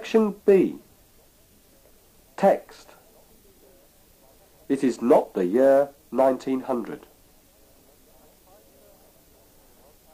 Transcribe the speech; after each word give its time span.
Section 0.00 0.36
B. 0.46 0.78
Text. 2.38 2.92
It 4.66 4.82
is 4.82 5.02
not 5.02 5.34
the 5.34 5.44
year 5.44 5.90
1900. 6.08 7.04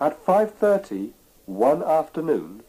At 0.01 0.27
5.30 0.27 1.13
one 1.45 1.85
afternoon, 1.85 2.65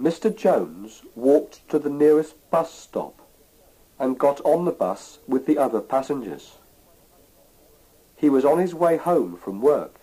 Mr. 0.00 0.32
Jones 0.34 1.02
walked 1.16 1.68
to 1.70 1.80
the 1.80 1.90
nearest 1.90 2.36
bus 2.52 2.72
stop 2.72 3.20
and 3.98 4.16
got 4.16 4.40
on 4.42 4.64
the 4.64 4.70
bus 4.70 5.18
with 5.26 5.46
the 5.46 5.58
other 5.58 5.80
passengers. 5.80 6.58
He 8.14 8.30
was 8.30 8.44
on 8.44 8.60
his 8.60 8.76
way 8.76 8.96
home 8.96 9.36
from 9.36 9.60
work. 9.60 10.02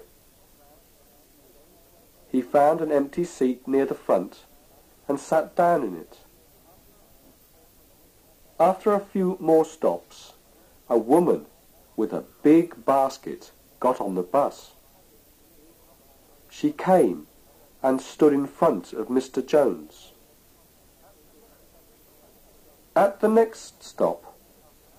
He 2.30 2.42
found 2.42 2.82
an 2.82 2.92
empty 2.92 3.24
seat 3.24 3.66
near 3.66 3.86
the 3.86 3.96
front 3.96 4.40
and 5.08 5.20
sat 5.20 5.56
down 5.56 5.84
in 5.84 5.96
it. 5.96 6.20
After 8.60 8.94
a 8.94 9.00
few 9.00 9.38
more 9.40 9.66
stops, 9.66 10.34
a 10.90 10.98
woman 10.98 11.46
with 11.96 12.14
a 12.14 12.24
big 12.44 12.86
basket 12.86 13.52
got 13.80 14.00
on 14.00 14.16
the 14.16 14.24
bus. 14.24 14.72
She 16.50 16.72
came 16.72 17.28
and 17.84 18.02
stood 18.02 18.34
in 18.34 18.48
front 18.48 18.94
of 18.94 19.08
Mr. 19.08 19.46
Jones. 19.46 20.12
At 22.96 23.20
the 23.20 23.28
next 23.28 23.84
stop, 23.84 24.38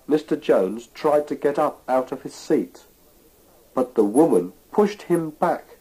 Mr. 0.07 0.39
Jones 0.39 0.87
tried 0.93 1.27
to 1.27 1.35
get 1.35 1.57
up 1.57 1.81
out 1.89 2.11
of 2.11 2.21
his 2.21 2.33
seat, 2.33 2.85
but 3.73 3.95
the 3.95 4.03
woman 4.03 4.53
pushed 4.71 5.03
him 5.03 5.31
back 5.31 5.77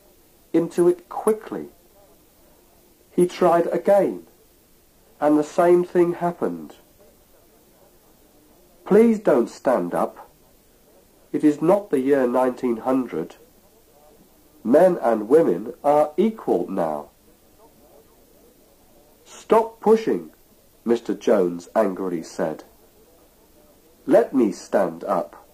into 0.53 0.89
it 0.89 1.09
quickly. 1.09 1.69
He 3.17 3.27
tried 3.27 3.67
again, 3.69 4.27
and 5.19 5.39
the 5.39 5.43
same 5.43 5.85
thing 5.85 6.13
happened. 6.13 6.75
Please 8.85 9.19
don't 9.19 9.49
stand 9.49 9.95
up. 9.95 10.31
It 11.33 11.43
is 11.43 11.63
not 11.63 11.89
the 11.89 11.99
year 11.99 12.31
1900. 12.31 13.37
Men 14.63 14.99
and 15.01 15.31
women 15.31 15.73
are 15.83 16.13
equal 16.19 16.69
now. 16.69 17.09
Stop 19.25 19.81
pushing, 19.81 20.31
Mr. 20.87 21.19
Jones 21.19 21.71
angrily 21.75 22.23
said. 22.23 22.65
Let 24.05 24.35
me 24.35 24.53
stand 24.53 25.05
up. 25.05 25.49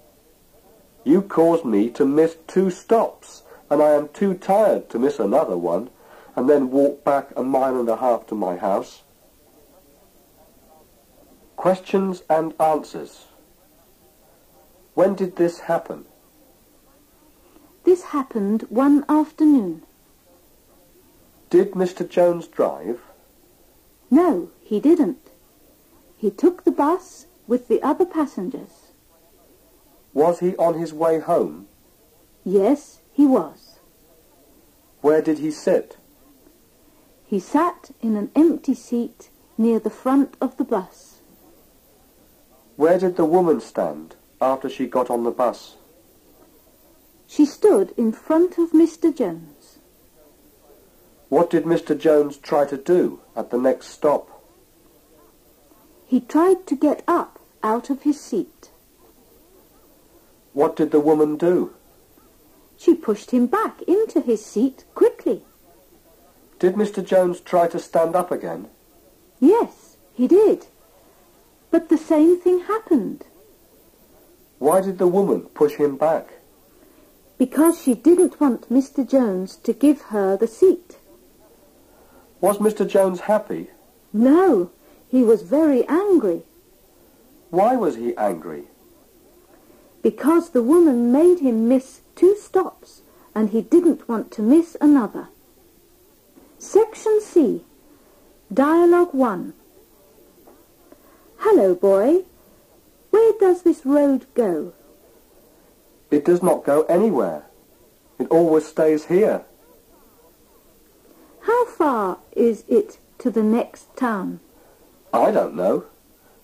You 1.05 1.23
caused 1.23 1.65
me 1.65 1.91
to 1.91 2.05
miss 2.05 2.37
two 2.49 2.71
stops, 2.71 3.45
and 3.71 3.81
I 3.81 3.91
am 3.91 4.09
too 4.09 4.35
tired 4.35 4.91
to 4.91 4.99
miss 4.99 5.21
another 5.21 5.57
one 5.57 5.91
and 6.35 6.49
then 6.49 6.71
walk 6.71 7.05
back 7.05 7.31
a 7.37 7.43
mile 7.43 7.79
and 7.79 7.89
a 7.89 7.97
half 7.97 8.27
to 8.29 8.35
my 8.35 8.57
house. 8.57 9.03
Questions 11.57 12.23
and 12.29 12.55
answers. 12.61 13.27
When 14.95 15.15
did 15.15 15.37
this 15.37 15.61
happen? 15.61 16.07
This 17.85 18.05
happened 18.05 18.63
one 18.69 19.05
afternoon. 19.09 19.83
Did 21.51 21.73
Mr. 21.73 22.09
Jones 22.09 22.47
drive? 22.47 23.01
No, 24.11 24.51
he 24.61 24.81
didn't. 24.81 25.31
He 26.17 26.31
took 26.31 26.65
the 26.65 26.71
bus 26.71 27.27
with 27.47 27.69
the 27.69 27.83
other 27.83 28.07
passengers. 28.07 28.93
Was 30.15 30.41
he 30.41 30.57
on 30.57 30.79
his 30.79 30.93
way 30.93 31.19
home? 31.19 31.67
Yes, 32.45 33.01
he 33.13 33.27
was. 33.27 33.79
Where 35.01 35.23
did 35.23 35.39
he 35.39 35.51
sit? 35.51 35.97
He 37.33 37.41
sat 37.41 37.93
in 38.03 38.15
an 38.15 38.31
empty 38.37 38.75
seat 38.75 39.31
near 39.57 39.79
the 39.79 39.89
front 39.89 40.37
of 40.39 40.59
the 40.59 40.65
bus. 40.65 41.23
Where 42.77 42.99
did 42.99 43.17
the 43.17 43.25
woman 43.25 43.63
stand 43.63 44.17
after 44.39 44.69
she 44.69 44.87
got 44.87 45.09
on 45.09 45.25
the 45.25 45.31
bus? 45.31 45.77
She 47.27 47.47
stood 47.47 47.95
in 47.97 48.13
front 48.13 48.59
of 48.59 48.73
Mr. 48.73 49.17
Jones. 49.17 49.79
What 51.31 51.49
did 51.49 51.65
Mr. 51.65 51.99
Jones 51.99 52.37
try 52.37 52.67
to 52.67 52.77
do 52.77 53.21
at 53.35 53.51
the 53.51 53.57
next 53.57 53.87
stop? 53.87 54.29
He 56.05 56.21
tried 56.21 56.67
to 56.67 56.77
get 56.77 57.03
up 57.09 57.39
out 57.63 57.89
of 57.89 58.03
his 58.03 58.21
seat. 58.21 58.69
What 60.53 60.77
did 60.77 60.91
the 60.91 61.01
woman 61.01 61.39
do? 61.39 61.73
She 62.77 62.95
pushed 62.95 63.31
him 63.31 63.47
back 63.47 63.81
into 63.89 64.21
his 64.21 64.45
seat 64.45 64.85
quickly. 64.95 65.47
Did 66.63 66.77
Mr. 66.77 67.05
Jones 67.05 67.41
try 67.41 67.67
to 67.67 67.81
stand 67.81 68.15
up 68.15 68.31
again? 68.31 68.69
Yes, 69.41 69.97
he 70.15 70.29
did. 70.29 70.67
But 71.73 71.89
the 71.89 71.99
same 71.99 72.39
thing 72.39 72.61
happened. 72.61 73.25
Why 74.61 74.81
did 74.81 74.99
the 74.99 75.09
woman 75.09 75.41
push 75.55 75.75
him 75.75 75.97
back? 75.97 76.35
Because 77.37 77.83
she 77.83 77.95
didn't 77.95 78.41
want 78.41 78.71
Mr. 78.71 79.03
Jones 79.05 79.57
to 79.65 79.73
give 79.73 80.03
her 80.15 80.37
the 80.37 80.47
seat. 80.47 80.99
Was 82.41 82.59
Mr. 82.59 82.89
Jones 82.89 83.23
happy? 83.23 83.71
No, 84.13 84.71
he 85.09 85.25
was 85.25 85.43
very 85.43 85.85
angry. 85.89 86.45
Why 87.51 87.75
was 87.75 87.97
he 87.97 88.17
angry? 88.17 88.67
Because 90.01 90.51
the 90.51 90.63
woman 90.63 91.11
made 91.11 91.41
him 91.41 91.67
miss 91.67 92.03
two 92.15 92.37
stops 92.37 93.03
and 93.35 93.51
he 93.51 93.63
didn't 93.63 94.09
want 94.09 94.31
to 94.31 94.43
miss 94.43 94.77
another. 94.81 95.27
Section 96.63 97.21
C. 97.21 97.65
Dialogue 98.55 99.13
1. 99.13 99.53
Hello, 101.39 101.75
boy. 101.75 102.23
Where 103.11 103.33
does 103.41 103.63
this 103.63 103.85
road 103.85 104.27
go? 104.35 104.73
It 106.13 106.25
does 106.25 106.41
not 106.41 106.63
go 106.65 106.83
anywhere. 106.83 107.43
It 108.21 108.29
always 108.29 108.65
stays 108.65 109.07
here. 109.07 109.43
How 111.41 111.67
far 111.67 112.19
is 112.31 112.63
it 112.69 112.99
to 113.19 113.29
the 113.29 113.43
next 113.43 113.97
town? 113.97 114.39
I 115.13 115.33
don't 115.33 115.57
know. 115.57 115.87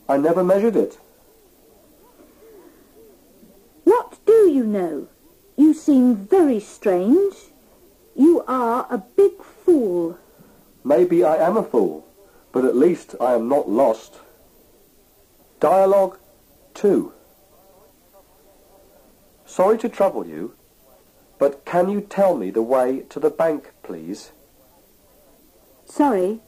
I 0.09 0.17
never 0.17 0.43
measured 0.43 0.75
it. 0.75 0.99
What 3.85 4.19
do 4.27 4.51
you 4.51 4.65
know? 4.65 5.07
You 5.57 5.73
seem 5.73 6.17
very 6.17 6.59
strange. 6.59 7.35
You 8.17 8.43
are 8.49 8.85
a 8.91 8.99
big 8.99 9.41
fool. 9.69 10.19
Maybe 10.83 11.23
I 11.23 11.37
am 11.37 11.59
a 11.59 11.63
fool, 11.63 12.07
but 12.53 12.65
at 12.65 12.75
least 12.75 13.15
I 13.21 13.35
am 13.35 13.51
not 13.51 13.69
lost. 13.69 14.15
Dialogue 15.61 16.19
2. 16.73 17.13
Sorry 19.45 19.77
to 19.77 19.89
trouble 19.91 20.27
you, 20.27 20.55
but 21.39 21.67
can 21.67 21.91
you 21.91 22.01
tell 22.01 22.35
me 22.35 22.51
the 22.51 22.63
way 22.63 23.01
to 23.11 23.21
the 23.21 23.29
bank, 23.29 23.73
please? 23.83 24.33
Sorry, 25.85 26.41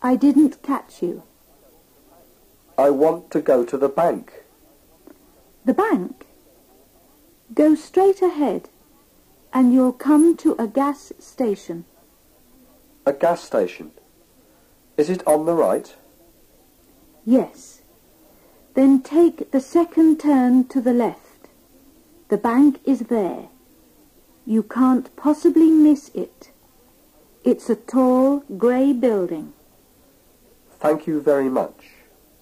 I 0.00 0.14
didn't 0.14 0.62
catch 0.62 1.02
you. 1.02 1.24
I 2.76 2.90
want 2.90 3.32
to 3.32 3.40
go 3.40 3.64
to 3.64 3.76
the 3.76 3.88
bank. 3.88 4.44
The 5.64 5.74
bank? 5.74 6.26
Go 7.52 7.74
straight 7.74 8.22
ahead 8.22 8.68
and 9.52 9.74
you'll 9.74 9.92
come 10.10 10.36
to 10.36 10.54
a 10.60 10.68
gas 10.68 11.12
station. 11.18 11.84
A 13.08 13.12
gas 13.14 13.42
station. 13.42 13.92
Is 14.98 15.08
it 15.08 15.26
on 15.26 15.46
the 15.46 15.54
right? 15.54 15.94
Yes. 17.24 17.80
Then 18.74 19.00
take 19.02 19.50
the 19.50 19.62
second 19.62 20.20
turn 20.20 20.68
to 20.68 20.82
the 20.82 20.92
left. 20.92 21.48
The 22.28 22.36
bank 22.36 22.80
is 22.84 23.00
there. 23.08 23.48
You 24.44 24.62
can't 24.62 25.08
possibly 25.16 25.70
miss 25.70 26.10
it. 26.12 26.50
It's 27.44 27.70
a 27.70 27.76
tall, 27.76 28.40
grey 28.58 28.92
building. 28.92 29.54
Thank 30.78 31.06
you 31.06 31.22
very 31.22 31.48
much. 31.48 31.88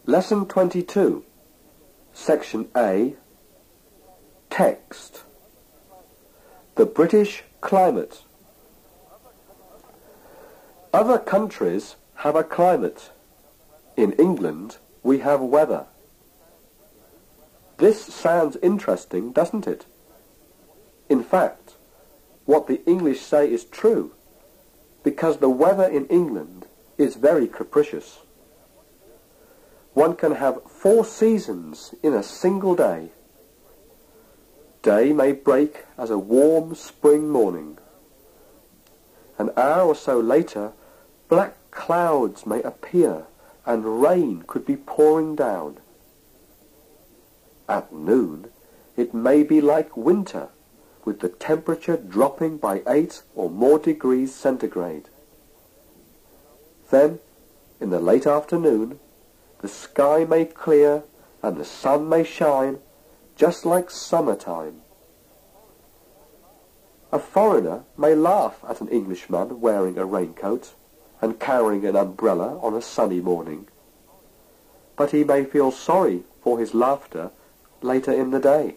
Lesson 0.04 0.46
22. 0.46 1.24
Section 2.12 2.66
A. 2.76 3.14
Text. 4.50 5.22
The 6.74 6.86
British 6.86 7.44
climate. 7.60 8.22
Other 10.96 11.18
countries 11.18 11.96
have 12.24 12.36
a 12.36 12.42
climate. 12.42 13.10
In 13.98 14.12
England, 14.12 14.78
we 15.02 15.18
have 15.18 15.42
weather. 15.42 15.84
This 17.76 18.02
sounds 18.02 18.56
interesting, 18.62 19.30
doesn't 19.32 19.66
it? 19.66 19.84
In 21.10 21.22
fact, 21.22 21.74
what 22.46 22.66
the 22.66 22.82
English 22.86 23.20
say 23.20 23.52
is 23.52 23.64
true, 23.64 24.12
because 25.04 25.36
the 25.36 25.50
weather 25.50 25.84
in 25.84 26.06
England 26.06 26.64
is 26.96 27.16
very 27.16 27.46
capricious. 27.46 28.20
One 29.92 30.16
can 30.16 30.36
have 30.36 30.62
four 30.62 31.04
seasons 31.04 31.94
in 32.02 32.14
a 32.14 32.22
single 32.22 32.74
day. 32.74 33.10
Day 34.80 35.12
may 35.12 35.32
break 35.32 35.84
as 35.98 36.08
a 36.08 36.16
warm 36.16 36.74
spring 36.74 37.28
morning. 37.28 37.76
An 39.38 39.50
hour 39.58 39.82
or 39.88 39.94
so 39.94 40.18
later, 40.18 40.72
black 41.28 41.56
clouds 41.70 42.46
may 42.46 42.62
appear 42.62 43.26
and 43.64 44.00
rain 44.00 44.44
could 44.46 44.64
be 44.64 44.76
pouring 44.76 45.34
down. 45.34 45.78
At 47.68 47.92
noon, 47.92 48.50
it 48.96 49.12
may 49.12 49.42
be 49.42 49.60
like 49.60 49.96
winter, 49.96 50.48
with 51.04 51.20
the 51.20 51.28
temperature 51.28 51.96
dropping 51.96 52.58
by 52.58 52.82
eight 52.86 53.22
or 53.34 53.50
more 53.50 53.78
degrees 53.78 54.34
centigrade. 54.34 55.08
Then, 56.90 57.18
in 57.80 57.90
the 57.90 58.00
late 58.00 58.26
afternoon, 58.26 59.00
the 59.60 59.68
sky 59.68 60.24
may 60.24 60.44
clear 60.44 61.02
and 61.42 61.56
the 61.56 61.64
sun 61.64 62.08
may 62.08 62.24
shine, 62.24 62.78
just 63.34 63.66
like 63.66 63.90
summertime. 63.90 64.82
A 67.12 67.18
foreigner 67.18 67.84
may 67.96 68.14
laugh 68.14 68.64
at 68.68 68.80
an 68.80 68.88
Englishman 68.88 69.60
wearing 69.60 69.98
a 69.98 70.04
raincoat 70.04 70.74
and 71.20 71.40
carrying 71.40 71.84
an 71.84 71.96
umbrella 71.96 72.58
on 72.60 72.74
a 72.74 72.82
sunny 72.82 73.20
morning, 73.20 73.66
but 74.96 75.10
he 75.10 75.24
may 75.24 75.44
feel 75.44 75.70
sorry 75.70 76.22
for 76.42 76.58
his 76.58 76.74
laughter 76.74 77.30
later 77.82 78.12
in 78.12 78.30
the 78.30 78.40
day. 78.40 78.76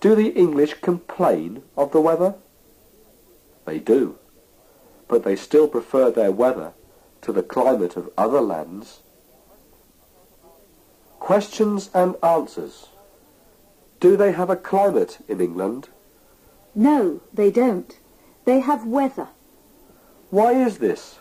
Do 0.00 0.14
the 0.14 0.28
English 0.28 0.74
complain 0.74 1.62
of 1.76 1.92
the 1.92 2.00
weather? 2.00 2.34
They 3.64 3.78
do, 3.78 4.18
but 5.08 5.24
they 5.24 5.36
still 5.36 5.68
prefer 5.68 6.10
their 6.10 6.30
weather 6.30 6.72
to 7.22 7.32
the 7.32 7.42
climate 7.42 7.96
of 7.96 8.10
other 8.18 8.40
lands. 8.40 9.00
Questions 11.18 11.88
and 11.94 12.16
answers. 12.22 12.88
Do 13.98 14.14
they 14.18 14.32
have 14.32 14.50
a 14.50 14.56
climate 14.56 15.18
in 15.26 15.40
England? 15.40 15.88
No, 16.74 17.22
they 17.32 17.50
don't. 17.50 17.98
They 18.44 18.60
have 18.60 18.86
weather. 18.86 19.28
Why 20.34 20.54
is 20.54 20.78
this? 20.78 21.20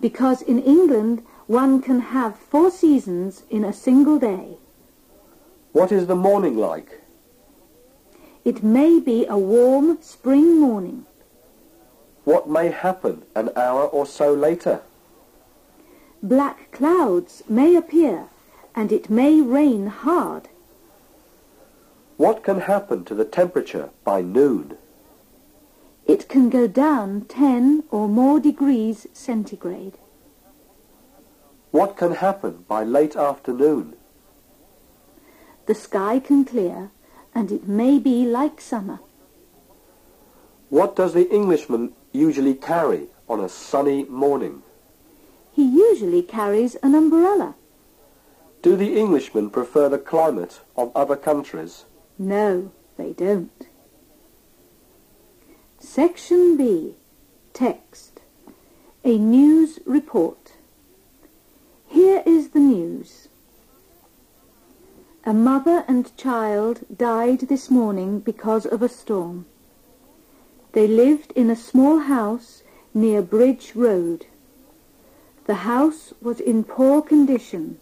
Because 0.00 0.40
in 0.40 0.58
England 0.58 1.22
one 1.46 1.82
can 1.82 2.00
have 2.00 2.34
four 2.34 2.70
seasons 2.70 3.42
in 3.50 3.62
a 3.62 3.74
single 3.74 4.18
day. 4.18 4.56
What 5.72 5.92
is 5.92 6.06
the 6.06 6.16
morning 6.16 6.56
like? 6.56 7.02
It 8.42 8.62
may 8.62 9.00
be 9.00 9.26
a 9.26 9.36
warm 9.36 9.98
spring 10.00 10.58
morning. 10.58 11.04
What 12.24 12.48
may 12.48 12.70
happen 12.70 13.24
an 13.34 13.50
hour 13.54 13.82
or 13.82 14.06
so 14.06 14.32
later? 14.32 14.80
Black 16.22 16.72
clouds 16.72 17.42
may 17.50 17.76
appear 17.76 18.28
and 18.74 18.92
it 18.92 19.10
may 19.10 19.42
rain 19.42 19.88
hard. 19.88 20.48
What 22.16 22.44
can 22.44 22.60
happen 22.60 23.04
to 23.04 23.14
the 23.14 23.26
temperature 23.26 23.90
by 24.04 24.22
noon? 24.22 24.78
It 26.10 26.28
can 26.28 26.50
go 26.50 26.66
down 26.66 27.26
10 27.28 27.84
or 27.92 28.08
more 28.08 28.40
degrees 28.40 29.06
centigrade. 29.12 29.96
What 31.70 31.96
can 31.96 32.14
happen 32.16 32.64
by 32.66 32.82
late 32.82 33.14
afternoon? 33.14 33.94
The 35.66 35.74
sky 35.76 36.18
can 36.18 36.44
clear 36.44 36.90
and 37.32 37.52
it 37.52 37.68
may 37.68 38.00
be 38.00 38.24
like 38.24 38.60
summer. 38.60 38.98
What 40.68 40.96
does 40.96 41.14
the 41.14 41.32
Englishman 41.32 41.92
usually 42.10 42.54
carry 42.54 43.06
on 43.28 43.38
a 43.38 43.48
sunny 43.48 44.02
morning? 44.02 44.64
He 45.52 45.62
usually 45.62 46.22
carries 46.22 46.74
an 46.82 46.96
umbrella. 46.96 47.54
Do 48.62 48.74
the 48.74 48.98
Englishmen 48.98 49.48
prefer 49.48 49.88
the 49.88 49.98
climate 49.98 50.58
of 50.76 50.90
other 50.96 51.14
countries? 51.14 51.84
No, 52.18 52.72
they 52.96 53.12
don't. 53.12 53.69
Section 55.82 56.58
B. 56.58 56.94
Text. 57.54 58.20
A 59.02 59.16
news 59.16 59.78
report. 59.86 60.52
Here 61.88 62.22
is 62.26 62.50
the 62.50 62.60
news. 62.60 63.28
A 65.24 65.32
mother 65.32 65.84
and 65.88 66.14
child 66.18 66.84
died 66.94 67.40
this 67.48 67.70
morning 67.70 68.20
because 68.20 68.66
of 68.66 68.82
a 68.82 68.90
storm. 68.90 69.46
They 70.72 70.86
lived 70.86 71.32
in 71.32 71.48
a 71.48 71.56
small 71.56 72.00
house 72.00 72.62
near 72.92 73.22
Bridge 73.22 73.72
Road. 73.74 74.26
The 75.46 75.64
house 75.64 76.12
was 76.20 76.40
in 76.40 76.62
poor 76.62 77.00
condition. 77.00 77.80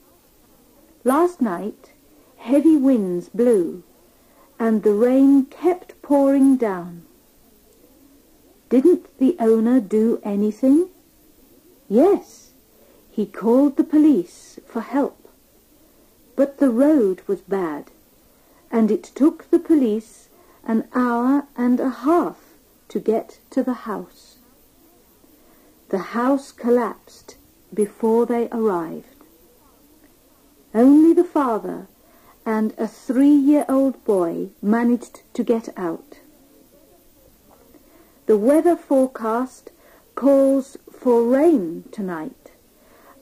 Last 1.03 1.41
night, 1.41 1.95
heavy 2.37 2.77
winds 2.77 3.29
blew, 3.29 3.83
and 4.57 4.85
the 4.85 4.95
rain 4.95 5.47
kept 5.47 6.01
pouring 6.01 6.57
down. 6.57 7.03
Didn't 8.69 9.19
the 9.19 9.37
owner 9.41 9.81
do 9.81 10.21
anything? 10.23 10.89
Yes, 11.89 12.51
he 13.11 13.25
called 13.25 13.77
the 13.77 13.85
police 13.85 14.59
for 14.67 14.83
help. 14.83 15.29
But 16.37 16.59
the 16.59 16.71
road 16.71 17.23
was 17.27 17.41
bad, 17.41 17.91
and 18.71 18.91
it 18.91 19.03
took 19.03 19.51
the 19.51 19.59
police 19.59 20.29
an 20.65 20.87
hour 20.95 21.47
and 21.57 21.81
a 21.81 21.89
half 21.89 22.37
to 22.89 23.01
get 23.01 23.39
to 23.51 23.63
the 23.63 23.89
house. 23.89 24.37
The 25.89 25.99
house 25.99 26.53
collapsed 26.53 27.37
before 27.73 28.27
they 28.27 28.49
arrived. 28.53 29.07
Only 30.75 31.15
the 31.15 31.25
father 31.25 31.87
and 32.45 32.75
a 32.77 32.87
three-year-old 32.87 34.05
boy 34.05 34.51
managed 34.61 35.23
to 35.35 35.43
get 35.43 35.71
out. 35.77 36.19
The 38.29 38.37
weather 38.37 38.77
forecast 38.77 39.71
calls 40.15 40.77
for 40.93 41.25
rain 41.25 41.85
tonight, 41.91 42.53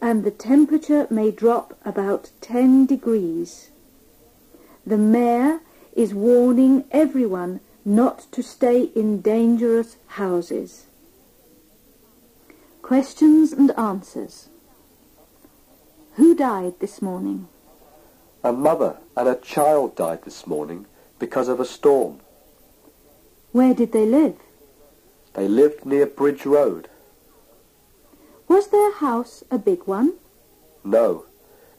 and 0.02 0.24
the 0.24 0.32
temperature 0.32 1.06
may 1.10 1.30
drop 1.30 1.78
about 1.84 2.30
10 2.40 2.86
degrees. 2.86 3.70
The 4.84 4.98
mayor 4.98 5.60
is 5.94 6.12
warning 6.12 6.86
everyone 6.90 7.60
not 7.84 8.26
to 8.32 8.42
stay 8.42 8.90
in 8.96 9.20
dangerous 9.20 9.96
houses. 10.18 10.86
Questions 12.82 13.52
and 13.52 13.70
answers. 13.78 14.48
Who 16.14 16.34
died 16.34 16.80
this 16.80 17.00
morning? 17.00 17.46
A 18.42 18.52
mother 18.52 18.96
and 19.16 19.28
a 19.28 19.36
child 19.36 19.94
died 19.94 20.24
this 20.24 20.48
morning 20.48 20.86
because 21.20 21.46
of 21.46 21.60
a 21.60 21.64
storm. 21.64 22.18
Where 23.52 23.72
did 23.72 23.92
they 23.92 24.04
live? 24.04 24.36
They 25.36 25.48
lived 25.48 25.84
near 25.84 26.06
Bridge 26.06 26.46
Road. 26.46 26.88
Was 28.48 28.68
their 28.68 28.90
house 28.90 29.44
a 29.50 29.58
big 29.58 29.84
one? 29.84 30.14
No, 30.82 31.26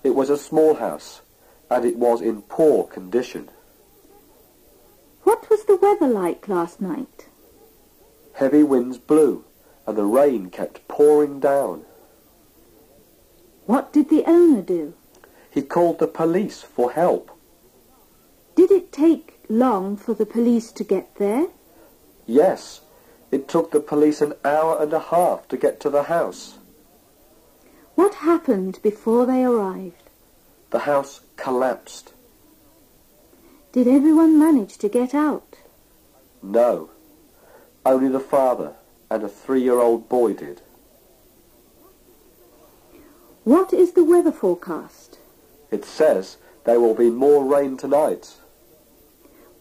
it 0.03 0.13
was 0.13 0.29
a 0.29 0.37
small 0.37 0.75
house, 0.75 1.21
and 1.67 1.83
it 1.83 1.97
was 1.97 2.21
in 2.21 2.43
poor 2.43 2.83
condition. 2.83 3.49
What 5.23 5.49
was 5.49 5.65
the 5.65 5.75
weather 5.75 6.07
like 6.07 6.47
last 6.47 6.79
night? 6.79 7.29
Heavy 8.33 8.61
winds 8.61 8.99
blew, 8.99 9.43
and 9.87 9.97
the 9.97 10.05
rain 10.05 10.51
kept 10.51 10.87
pouring 10.87 11.39
down. 11.39 11.83
What 13.65 13.91
did 13.91 14.09
the 14.09 14.23
owner 14.27 14.61
do? 14.61 14.93
He 15.49 15.63
called 15.63 15.97
the 15.97 16.07
police 16.07 16.61
for 16.61 16.91
help. 16.91 17.31
Did 18.55 18.69
it 18.69 18.91
take 18.91 19.39
long 19.49 19.97
for 19.97 20.13
the 20.13 20.27
police 20.27 20.71
to 20.73 20.83
get 20.83 21.15
there? 21.15 21.47
Yes, 22.27 22.81
it 23.31 23.47
took 23.47 23.71
the 23.71 23.79
police 23.79 24.21
an 24.21 24.33
hour 24.45 24.81
and 24.81 24.93
a 24.93 24.99
half 24.99 25.47
to 25.49 25.57
get 25.57 25.79
to 25.81 25.89
the 25.89 26.03
house. 26.03 26.57
What 27.95 28.15
happened 28.15 28.79
before 28.81 29.25
they 29.25 29.43
arrived? 29.43 30.09
The 30.69 30.79
house 30.79 31.21
collapsed. 31.35 32.13
Did 33.71 33.87
everyone 33.87 34.39
manage 34.39 34.77
to 34.77 34.89
get 34.89 35.13
out? 35.13 35.57
No, 36.41 36.89
only 37.85 38.09
the 38.09 38.19
father 38.19 38.73
and 39.09 39.23
a 39.23 39.29
three-year-old 39.29 40.09
boy 40.09 40.33
did. 40.33 40.61
What 43.43 43.73
is 43.73 43.93
the 43.93 44.03
weather 44.03 44.31
forecast? 44.31 45.19
It 45.71 45.85
says 45.85 46.37
there 46.65 46.79
will 46.79 46.93
be 46.93 47.09
more 47.09 47.45
rain 47.45 47.77
tonight. 47.77 48.35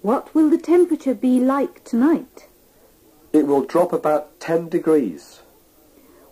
What 0.02 0.34
will 0.34 0.50
the 0.50 0.58
temperature 0.58 1.14
be 1.14 1.40
like 1.40 1.84
tonight? 1.84 2.48
It 3.32 3.46
will 3.46 3.64
drop 3.64 3.92
about 3.92 4.40
10 4.40 4.68
degrees. 4.68 5.40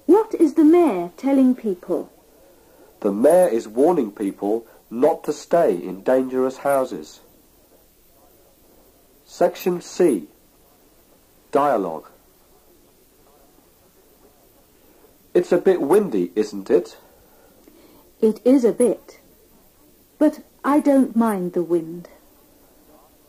What 0.06 0.34
is 0.34 0.54
the 0.54 0.64
mayor 0.64 1.10
telling 1.16 1.54
people? 1.54 2.10
The 3.00 3.12
mayor 3.12 3.48
is 3.48 3.68
warning 3.68 4.10
people 4.10 4.66
not 4.90 5.24
to 5.24 5.32
stay 5.32 5.74
in 5.74 6.02
dangerous 6.02 6.58
houses. 6.58 7.20
Section 9.24 9.80
C. 9.80 10.28
Dialogue. 11.50 12.08
It's 15.34 15.52
a 15.52 15.58
bit 15.58 15.80
windy, 15.80 16.30
isn't 16.36 16.70
it? 16.70 16.96
It 18.20 18.40
is 18.44 18.64
a 18.64 18.72
bit. 18.72 19.18
But 20.18 20.44
I 20.64 20.80
don't 20.80 21.16
mind 21.16 21.52
the 21.54 21.62
wind. 21.62 22.08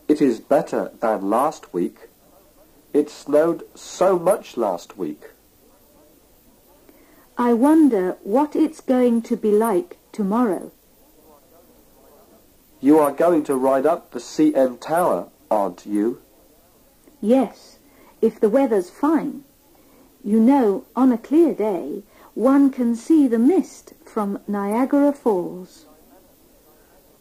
It 0.07 0.22
is 0.22 0.39
better 0.39 0.91
than 1.00 1.29
last 1.29 1.74
week. 1.74 2.10
It 2.95 3.09
snowed 3.09 3.63
so 3.75 4.17
much 4.17 4.55
last 4.55 4.97
week. 4.97 5.31
I 7.37 7.51
wonder 7.51 8.15
what 8.23 8.55
it's 8.55 8.79
going 8.79 9.21
to 9.23 9.35
be 9.35 9.51
like 9.51 9.97
tomorrow. 10.13 10.71
You 12.79 12.99
are 12.99 13.11
going 13.11 13.43
to 13.43 13.55
ride 13.57 13.85
up 13.85 14.11
the 14.11 14.19
CN 14.19 14.79
Tower, 14.79 15.27
aren't 15.51 15.85
you? 15.85 16.21
Yes, 17.19 17.79
if 18.21 18.39
the 18.39 18.47
weather's 18.47 18.89
fine. 18.89 19.43
You 20.23 20.39
know, 20.39 20.85
on 20.95 21.11
a 21.11 21.17
clear 21.17 21.53
day, 21.53 22.03
one 22.33 22.69
can 22.69 22.95
see 22.95 23.27
the 23.27 23.37
mist 23.37 23.91
from 24.05 24.39
Niagara 24.47 25.11
Falls. 25.11 25.85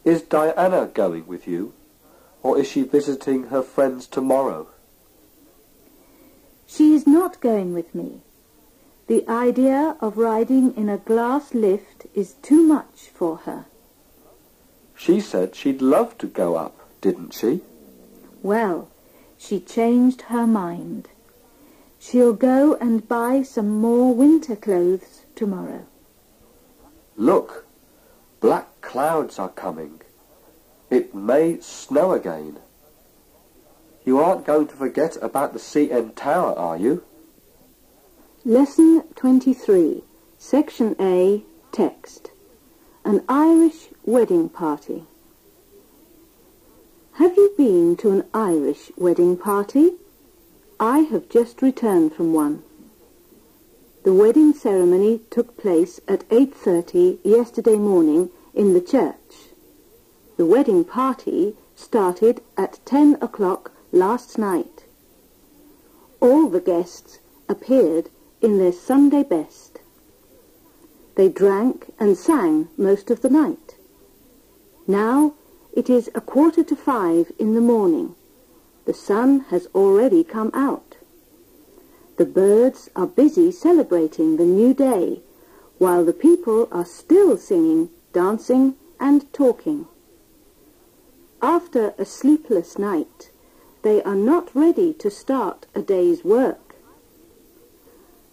Is 0.05 0.21
Diana 0.21 0.89
going 0.93 1.27
with 1.27 1.49
you? 1.49 1.73
Or 2.43 2.57
is 2.57 2.65
she 2.65 2.83
visiting 2.83 3.47
her 3.47 3.61
friends 3.61 4.07
tomorrow? 4.07 4.69
She 6.67 6.93
is 6.93 7.05
not 7.05 7.41
going 7.41 7.73
with 7.73 7.93
me. 7.93 8.21
The 9.07 9.27
idea 9.29 9.97
of 10.01 10.17
riding 10.17 10.75
in 10.75 10.89
a 10.89 10.97
glass 10.97 11.53
lift 11.53 12.07
is 12.15 12.33
too 12.41 12.63
much 12.63 13.09
for 13.13 13.37
her. 13.37 13.65
She 14.95 15.19
said 15.19 15.55
she'd 15.55 15.81
love 15.81 16.17
to 16.17 16.27
go 16.27 16.55
up, 16.55 16.75
didn't 17.01 17.33
she? 17.33 17.61
Well, 18.41 18.89
she 19.37 19.59
changed 19.59 20.23
her 20.23 20.47
mind. 20.47 21.09
She'll 21.99 22.33
go 22.33 22.75
and 22.75 23.07
buy 23.07 23.43
some 23.43 23.79
more 23.79 24.13
winter 24.13 24.55
clothes 24.55 25.25
tomorrow. 25.35 25.85
Look, 27.15 27.65
black 28.39 28.81
clouds 28.81 29.37
are 29.39 29.49
coming. 29.49 30.01
It 30.89 31.13
may 31.13 31.59
snow 31.61 32.11
again. 32.11 32.57
You 34.05 34.19
aren't 34.19 34.45
going 34.45 34.67
to 34.67 34.75
forget 34.75 35.17
about 35.19 35.53
the 35.53 35.59
CN 35.59 36.13
Tower, 36.15 36.53
are 36.55 36.77
you? 36.77 37.03
Lesson 38.45 39.01
23, 39.15 40.03
Section 40.37 40.95
A, 40.99 41.41
Text. 41.71 42.29
An 43.03 43.23
Irish 43.27 43.87
Wedding 44.03 44.47
Party. 44.49 45.05
Have 47.13 47.35
you 47.35 47.55
been 47.57 47.97
to 47.97 48.11
an 48.11 48.25
Irish 48.31 48.91
wedding 48.95 49.37
party? 49.37 49.93
I 50.79 50.99
have 50.99 51.27
just 51.27 51.63
returned 51.63 52.13
from 52.13 52.31
one. 52.31 52.61
The 54.03 54.13
wedding 54.13 54.53
ceremony 54.53 55.21
took 55.31 55.57
place 55.57 55.99
at 56.07 56.29
8.30 56.29 57.19
yesterday 57.23 57.77
morning 57.77 58.29
in 58.53 58.73
the 58.73 58.81
church. 58.81 59.49
The 60.37 60.45
wedding 60.45 60.83
party 60.83 61.55
started 61.75 62.43
at 62.55 62.85
10 62.85 63.17
o'clock 63.19 63.71
last 63.95 64.37
night. 64.37 64.83
All 66.19 66.49
the 66.49 66.59
guests 66.59 67.19
appeared 67.47 68.09
in 68.41 68.57
their 68.57 68.73
Sunday 68.73 69.23
best. 69.23 69.79
They 71.15 71.29
drank 71.29 71.93
and 71.97 72.17
sang 72.17 72.67
most 72.77 73.09
of 73.09 73.21
the 73.21 73.29
night. 73.29 73.77
Now 74.85 75.35
it 75.73 75.89
is 75.89 76.09
a 76.13 76.19
quarter 76.19 76.61
to 76.63 76.75
five 76.75 77.31
in 77.39 77.55
the 77.55 77.61
morning. 77.61 78.15
The 78.85 78.93
sun 78.93 79.45
has 79.49 79.67
already 79.73 80.25
come 80.25 80.51
out. 80.53 80.97
The 82.17 82.25
birds 82.25 82.89
are 82.97 83.07
busy 83.07 83.49
celebrating 83.49 84.35
the 84.35 84.45
new 84.45 84.73
day, 84.73 85.21
while 85.77 86.03
the 86.03 86.13
people 86.13 86.67
are 86.71 86.85
still 86.85 87.37
singing, 87.37 87.89
dancing, 88.11 88.75
and 88.99 89.31
talking. 89.31 89.87
After 91.41 91.93
a 91.97 92.05
sleepless 92.05 92.77
night, 92.77 93.31
they 93.85 94.01
are 94.01 94.15
not 94.15 94.49
ready 94.55 94.91
to 94.91 95.11
start 95.11 95.67
a 95.75 95.79
day's 95.79 96.23
work. 96.23 96.73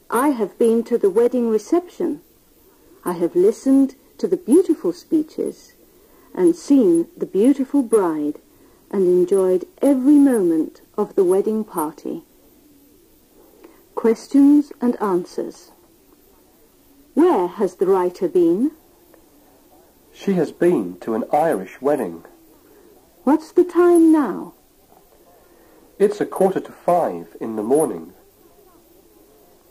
I 0.09 0.28
have 0.28 0.59
been 0.59 0.82
to 0.85 0.97
the 0.97 1.11
wedding 1.11 1.50
reception. 1.50 2.23
I 3.04 3.12
have 3.12 3.37
listened 3.37 3.94
to 4.16 4.26
the 4.26 4.38
beautiful 4.38 4.94
speeches 4.94 5.75
and 6.35 6.56
seen 6.56 7.09
the 7.14 7.26
beautiful 7.26 7.82
bride 7.82 8.38
and 8.90 9.06
enjoyed 9.06 9.66
every 9.82 10.14
moment 10.14 10.80
of 10.97 11.16
the 11.16 11.25
wedding 11.25 11.64
party. 11.64 12.23
Questions 13.94 14.73
and 14.80 14.97
answers. 15.02 15.71
Where 17.12 17.47
has 17.47 17.75
the 17.75 17.87
writer 17.87 18.26
been? 18.26 18.71
She 20.14 20.32
has 20.32 20.50
been 20.50 20.99
to 21.00 21.12
an 21.12 21.25
Irish 21.30 21.82
wedding. 21.82 22.25
What's 23.25 23.52
the 23.52 23.64
time 23.64 24.11
now? 24.11 24.54
It's 26.02 26.21
a 26.21 26.26
quarter 26.26 26.59
to 26.59 26.73
five 26.73 27.37
in 27.40 27.54
the 27.54 27.62
morning. 27.62 28.12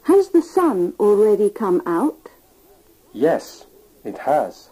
Has 0.04 0.30
the 0.30 0.42
sun 0.42 0.94
already 0.98 1.50
come 1.50 1.82
out? 1.86 2.30
Yes, 3.12 3.66
it 4.06 4.20
has. 4.20 4.70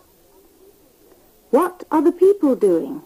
What 1.49 1.83
are 1.91 2.01
the 2.01 2.13
people 2.13 2.55
doing? 2.55 3.01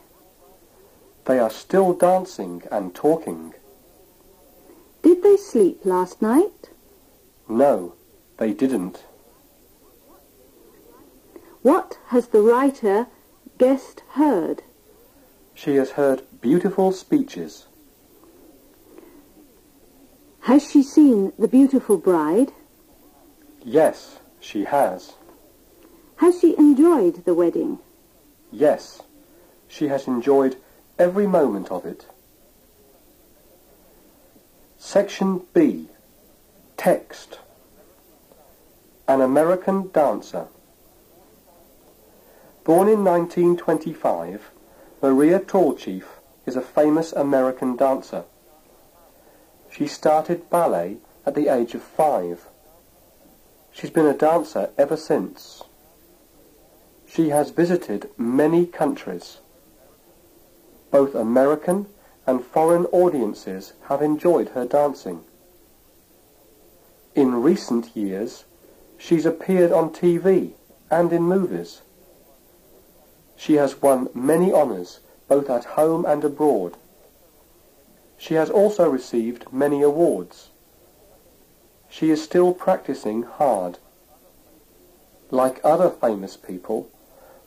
They 1.25 1.39
are 1.39 1.49
still 1.49 1.93
dancing 1.93 2.61
and 2.71 2.93
talking. 2.93 3.55
Did 5.01 5.23
they 5.23 5.37
sleep 5.37 5.79
last 5.83 6.21
night? 6.21 6.69
No, 7.49 7.95
they 8.37 8.53
didn't. 8.53 9.03
What 11.63 11.97
has 12.09 12.27
the 12.27 12.43
writer 12.43 13.07
guest 13.57 14.03
heard? 14.11 14.61
She 15.55 15.73
has 15.77 15.97
heard 15.97 16.21
beautiful 16.39 16.91
speeches. 16.91 17.65
Has 20.43 20.69
she 20.69 20.83
seen 20.83 21.31
the 21.39 21.47
beautiful 21.47 21.97
bride? 21.97 22.51
Yes, 23.63 24.19
she 24.41 24.65
has. 24.65 25.13
Has 26.17 26.41
she 26.41 26.57
enjoyed 26.57 27.23
the 27.23 27.33
wedding? 27.33 27.79
Yes, 28.51 29.01
she 29.69 29.87
has 29.87 30.05
enjoyed 30.05 30.57
every 30.99 31.27
moment 31.27 31.71
of 31.71 31.85
it. 31.85 32.05
Section 34.77 35.43
B. 35.53 35.87
Text. 36.75 37.39
An 39.07 39.21
American 39.21 39.91
dancer. 39.93 40.47
Born 42.65 42.89
in 42.89 43.05
1925, 43.05 44.51
Maria 45.01 45.39
Tallchief 45.39 46.03
is 46.45 46.57
a 46.57 46.61
famous 46.61 47.13
American 47.13 47.77
dancer. 47.77 48.25
She 49.75 49.87
started 49.87 50.51
ballet 50.51 50.97
at 51.25 51.33
the 51.33 51.47
age 51.47 51.73
of 51.73 51.81
five. 51.81 52.45
She's 53.71 53.89
been 53.89 54.05
a 54.05 54.13
dancer 54.13 54.69
ever 54.77 54.95
since. 54.95 55.63
She 57.07 57.29
has 57.29 57.49
visited 57.49 58.11
many 58.15 58.67
countries. 58.67 59.39
Both 60.91 61.15
American 61.15 61.87
and 62.27 62.45
foreign 62.45 62.85
audiences 62.85 63.73
have 63.89 64.03
enjoyed 64.03 64.49
her 64.49 64.65
dancing. 64.65 65.23
In 67.15 67.41
recent 67.41 67.95
years, 67.95 68.45
she's 68.99 69.25
appeared 69.25 69.71
on 69.71 69.89
TV 69.89 70.51
and 70.91 71.11
in 71.11 71.23
movies. 71.23 71.81
She 73.35 73.55
has 73.55 73.81
won 73.81 74.09
many 74.13 74.53
honours 74.53 74.99
both 75.27 75.49
at 75.49 75.65
home 75.65 76.05
and 76.05 76.23
abroad. 76.23 76.77
She 78.23 78.35
has 78.35 78.49
also 78.49 78.89
received 78.89 79.51
many 79.51 79.81
awards. 79.81 80.47
She 81.89 82.09
is 82.09 82.23
still 82.23 82.53
practicing 82.53 83.23
hard. 83.23 83.79
Like 85.29 85.59
other 85.61 85.89
famous 85.89 86.37
people, 86.37 86.89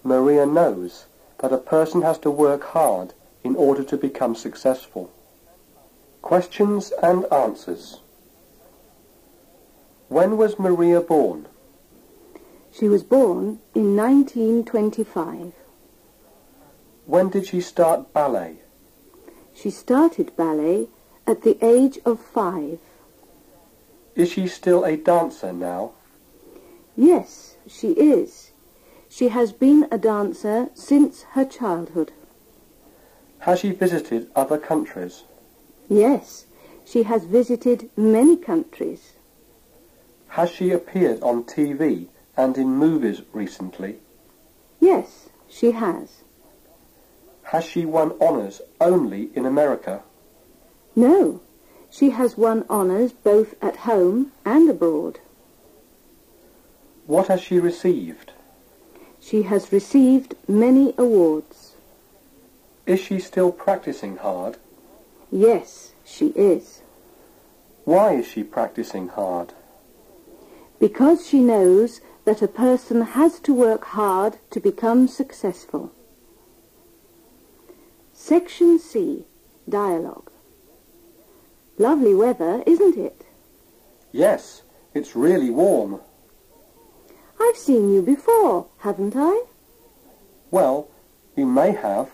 Maria 0.04 0.44
knows 0.44 1.06
that 1.38 1.50
a 1.50 1.56
person 1.56 2.02
has 2.02 2.18
to 2.18 2.30
work 2.30 2.62
hard 2.62 3.14
in 3.42 3.56
order 3.56 3.82
to 3.84 3.96
become 3.96 4.34
successful. 4.34 5.10
Questions 6.20 6.92
and 7.02 7.24
answers. 7.32 8.00
When 10.08 10.36
was 10.36 10.58
Maria 10.58 11.00
born? 11.00 11.46
She 12.70 12.86
was 12.86 13.02
born 13.02 13.60
in 13.74 13.96
1925. 13.96 15.54
When 17.06 17.30
did 17.30 17.46
she 17.46 17.62
start 17.62 18.12
ballet? 18.12 18.58
She 19.56 19.70
started 19.70 20.36
ballet 20.36 20.88
at 21.26 21.42
the 21.42 21.56
age 21.64 21.98
of 22.04 22.20
five. 22.20 22.78
Is 24.14 24.30
she 24.30 24.46
still 24.48 24.84
a 24.84 24.96
dancer 24.96 25.52
now? 25.52 25.92
Yes, 26.94 27.56
she 27.66 27.92
is. 27.92 28.50
She 29.08 29.28
has 29.28 29.52
been 29.52 29.88
a 29.90 29.96
dancer 29.96 30.68
since 30.74 31.22
her 31.32 31.46
childhood. 31.46 32.12
Has 33.40 33.60
she 33.60 33.70
visited 33.72 34.28
other 34.36 34.58
countries? 34.58 35.24
Yes, 35.88 36.44
she 36.84 37.04
has 37.04 37.24
visited 37.24 37.88
many 37.96 38.36
countries. 38.36 39.14
Has 40.28 40.50
she 40.50 40.70
appeared 40.70 41.22
on 41.22 41.44
TV 41.44 42.08
and 42.36 42.58
in 42.58 42.76
movies 42.76 43.22
recently? 43.32 43.96
Yes, 44.80 45.30
she 45.48 45.70
has. 45.72 46.24
Has 47.50 47.64
she 47.64 47.84
won 47.84 48.12
honours 48.20 48.60
only 48.80 49.30
in 49.36 49.46
America? 49.46 50.02
No, 50.96 51.40
she 51.90 52.10
has 52.10 52.36
won 52.36 52.64
honours 52.68 53.12
both 53.12 53.54
at 53.62 53.76
home 53.88 54.32
and 54.44 54.68
abroad. 54.68 55.20
What 57.06 57.28
has 57.28 57.40
she 57.40 57.60
received? 57.60 58.32
She 59.20 59.42
has 59.42 59.70
received 59.70 60.34
many 60.48 60.92
awards. 60.98 61.74
Is 62.84 62.98
she 62.98 63.20
still 63.20 63.52
practicing 63.52 64.16
hard? 64.16 64.56
Yes, 65.30 65.92
she 66.04 66.28
is. 66.28 66.82
Why 67.84 68.14
is 68.14 68.26
she 68.26 68.42
practicing 68.42 69.06
hard? 69.08 69.52
Because 70.80 71.28
she 71.28 71.38
knows 71.38 72.00
that 72.24 72.42
a 72.42 72.48
person 72.48 73.02
has 73.02 73.38
to 73.40 73.54
work 73.54 73.84
hard 73.84 74.38
to 74.50 74.58
become 74.58 75.06
successful. 75.06 75.92
Section 78.26 78.80
C. 78.80 79.24
Dialogue. 79.68 80.32
Lovely 81.78 82.12
weather, 82.12 82.64
isn't 82.66 82.96
it? 82.98 83.24
Yes, 84.10 84.62
it's 84.94 85.14
really 85.14 85.48
warm. 85.48 86.00
I've 87.40 87.56
seen 87.56 87.94
you 87.94 88.02
before, 88.02 88.66
haven't 88.78 89.14
I? 89.16 89.44
Well, 90.50 90.88
you 91.36 91.46
may 91.46 91.70
have. 91.70 92.10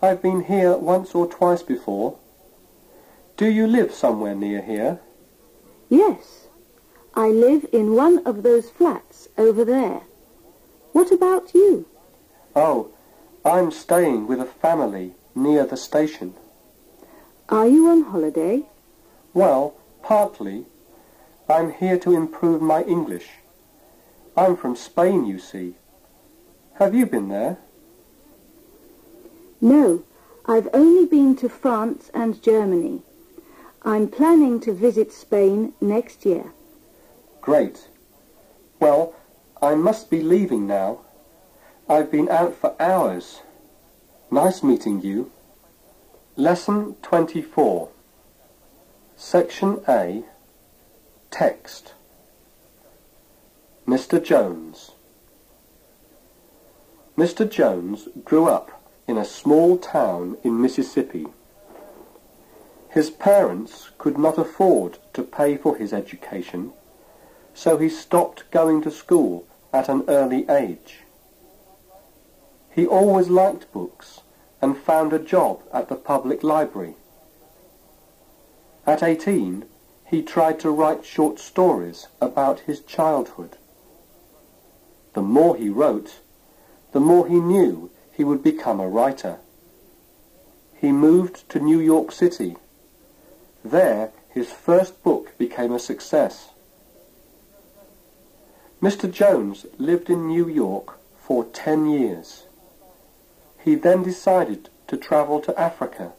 I've 0.00 0.22
been 0.22 0.44
here 0.44 0.76
once 0.76 1.16
or 1.16 1.26
twice 1.26 1.64
before. 1.64 2.16
Do 3.36 3.50
you 3.50 3.66
live 3.66 3.92
somewhere 3.92 4.36
near 4.36 4.62
here? 4.62 5.00
Yes. 5.88 6.46
I 7.14 7.30
live 7.30 7.66
in 7.72 7.96
one 7.96 8.24
of 8.24 8.44
those 8.44 8.70
flats 8.70 9.26
over 9.36 9.64
there. 9.64 10.02
What 10.92 11.10
about 11.10 11.56
you? 11.56 11.86
Oh, 12.54 12.92
I'm 13.44 13.70
staying 13.70 14.26
with 14.26 14.40
a 14.40 14.44
family 14.44 15.12
near 15.34 15.64
the 15.64 15.76
station. 15.76 16.34
Are 17.48 17.66
you 17.66 17.88
on 17.88 18.02
holiday? 18.02 18.64
Well, 19.32 19.74
partly. 20.02 20.66
I'm 21.48 21.72
here 21.72 21.98
to 22.00 22.14
improve 22.14 22.60
my 22.60 22.82
English. 22.82 23.28
I'm 24.36 24.56
from 24.56 24.76
Spain, 24.76 25.24
you 25.24 25.38
see. 25.38 25.74
Have 26.74 26.94
you 26.94 27.06
been 27.06 27.28
there? 27.28 27.58
No, 29.60 30.04
I've 30.46 30.68
only 30.72 31.06
been 31.06 31.34
to 31.36 31.48
France 31.48 32.10
and 32.14 32.42
Germany. 32.42 33.02
I'm 33.82 34.08
planning 34.08 34.60
to 34.60 34.72
visit 34.72 35.12
Spain 35.12 35.72
next 35.80 36.26
year. 36.26 36.52
Great. 37.40 37.88
Well, 38.80 39.14
I 39.62 39.74
must 39.74 40.10
be 40.10 40.22
leaving 40.22 40.66
now. 40.66 41.00
I've 41.90 42.10
been 42.10 42.28
out 42.28 42.54
for 42.54 42.74
hours. 42.78 43.40
Nice 44.30 44.62
meeting 44.62 45.00
you. 45.00 45.32
Lesson 46.36 46.96
24. 47.00 47.88
Section 49.16 49.80
A. 49.88 50.24
Text. 51.30 51.94
Mr. 53.86 54.22
Jones. 54.22 54.90
Mr. 57.16 57.50
Jones 57.50 58.08
grew 58.22 58.44
up 58.44 58.82
in 59.06 59.16
a 59.16 59.24
small 59.24 59.78
town 59.78 60.36
in 60.44 60.60
Mississippi. 60.60 61.26
His 62.90 63.08
parents 63.08 63.92
could 63.96 64.18
not 64.18 64.36
afford 64.36 64.98
to 65.14 65.22
pay 65.22 65.56
for 65.56 65.78
his 65.78 65.94
education, 65.94 66.74
so 67.54 67.78
he 67.78 67.88
stopped 67.88 68.50
going 68.50 68.82
to 68.82 68.90
school 68.90 69.46
at 69.72 69.88
an 69.88 70.04
early 70.06 70.46
age. 70.50 70.98
He 72.78 72.86
always 72.86 73.28
liked 73.28 73.72
books 73.72 74.20
and 74.62 74.78
found 74.78 75.12
a 75.12 75.18
job 75.18 75.62
at 75.72 75.88
the 75.88 75.96
public 75.96 76.44
library. 76.44 76.94
At 78.86 79.02
18, 79.02 79.64
he 80.06 80.22
tried 80.22 80.60
to 80.60 80.70
write 80.70 81.04
short 81.04 81.40
stories 81.40 82.06
about 82.20 82.60
his 82.60 82.78
childhood. 82.78 83.56
The 85.14 85.22
more 85.22 85.56
he 85.56 85.68
wrote, 85.68 86.20
the 86.92 87.00
more 87.00 87.26
he 87.26 87.40
knew 87.40 87.90
he 88.12 88.22
would 88.22 88.44
become 88.44 88.78
a 88.78 88.88
writer. 88.88 89.38
He 90.80 90.92
moved 90.92 91.48
to 91.48 91.58
New 91.58 91.80
York 91.80 92.12
City. 92.12 92.56
There, 93.64 94.12
his 94.30 94.52
first 94.52 95.02
book 95.02 95.36
became 95.36 95.72
a 95.72 95.80
success. 95.80 96.50
Mr. 98.80 99.10
Jones 99.10 99.66
lived 99.78 100.08
in 100.08 100.28
New 100.28 100.48
York 100.48 101.00
for 101.18 101.44
ten 101.44 101.84
years. 101.86 102.44
He 103.68 103.74
then 103.74 104.02
decided 104.02 104.70
to 104.86 104.96
travel 104.96 105.40
to 105.40 105.60
Africa, 105.60 106.14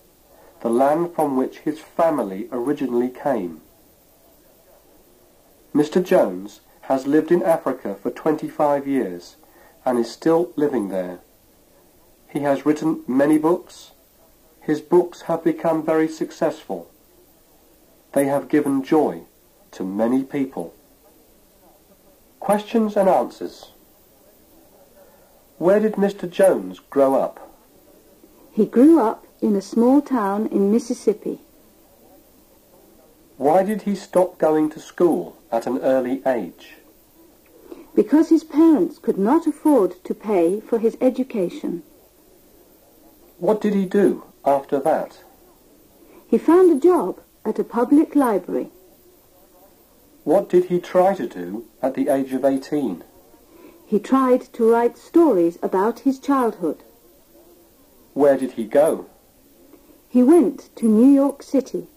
the 0.61 0.69
land 0.69 1.15
from 1.15 1.35
which 1.35 1.57
his 1.57 1.79
family 1.79 2.47
originally 2.51 3.09
came. 3.09 3.61
Mr. 5.73 6.05
Jones 6.05 6.61
has 6.81 7.07
lived 7.07 7.31
in 7.31 7.41
Africa 7.41 7.95
for 7.95 8.11
25 8.11 8.87
years 8.87 9.35
and 9.83 9.97
is 9.97 10.11
still 10.11 10.51
living 10.55 10.89
there. 10.89 11.21
He 12.27 12.41
has 12.41 12.67
written 12.67 13.03
many 13.07 13.39
books. 13.39 13.93
His 14.61 14.79
books 14.79 15.23
have 15.23 15.43
become 15.43 15.83
very 15.83 16.07
successful. 16.07 16.91
They 18.11 18.25
have 18.25 18.47
given 18.47 18.83
joy 18.83 19.23
to 19.71 19.83
many 19.83 20.21
people. 20.21 20.75
Questions 22.39 22.95
and 22.95 23.09
answers. 23.09 23.71
Where 25.59 25.81
did 25.81 25.95
Mr. 25.95 26.29
Jones 26.29 26.79
grow 26.79 27.15
up? 27.15 27.53
He 28.53 28.65
grew 28.65 29.01
up 29.01 29.27
in 29.41 29.57
a 29.57 29.61
small 29.61 30.01
town 30.01 30.47
in 30.47 30.71
Mississippi. 30.71 31.41
Why 33.35 33.63
did 33.63 33.81
he 33.81 33.93
stop 33.93 34.37
going 34.37 34.69
to 34.71 34.79
school 34.79 35.35
at 35.51 35.67
an 35.67 35.79
early 35.79 36.21
age? 36.25 36.75
Because 37.93 38.29
his 38.29 38.45
parents 38.45 38.99
could 38.99 39.17
not 39.17 39.47
afford 39.47 40.01
to 40.05 40.13
pay 40.13 40.61
for 40.61 40.79
his 40.79 40.95
education. 41.01 41.83
What 43.37 43.59
did 43.59 43.73
he 43.73 43.85
do 43.85 44.23
after 44.45 44.79
that? 44.79 45.23
He 46.25 46.37
found 46.37 46.71
a 46.71 46.79
job 46.79 47.19
at 47.43 47.59
a 47.59 47.65
public 47.65 48.15
library. 48.15 48.69
What 50.23 50.47
did 50.47 50.65
he 50.65 50.79
try 50.79 51.15
to 51.15 51.27
do 51.27 51.65
at 51.81 51.95
the 51.95 52.07
age 52.07 52.31
of 52.31 52.45
18? 52.45 53.03
He 53.89 53.97
tried 53.97 54.41
to 54.53 54.69
write 54.69 54.99
stories 54.99 55.57
about 55.63 56.01
his 56.01 56.19
childhood. 56.19 56.83
Where 58.13 58.37
did 58.37 58.51
he 58.51 58.65
go? 58.65 59.07
He 60.07 60.21
went 60.21 60.69
to 60.75 60.85
New 60.85 61.11
York 61.11 61.41
City. 61.41 61.87